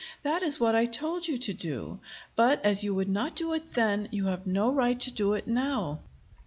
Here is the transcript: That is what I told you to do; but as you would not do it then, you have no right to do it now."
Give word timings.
That 0.23 0.41
is 0.41 0.59
what 0.59 0.73
I 0.75 0.87
told 0.87 1.27
you 1.27 1.37
to 1.37 1.53
do; 1.53 1.99
but 2.35 2.59
as 2.65 2.83
you 2.83 2.95
would 2.95 3.07
not 3.07 3.35
do 3.35 3.53
it 3.53 3.73
then, 3.75 4.09
you 4.11 4.25
have 4.25 4.47
no 4.47 4.71
right 4.73 4.99
to 5.01 5.11
do 5.11 5.33
it 5.33 5.45
now." 5.45 5.99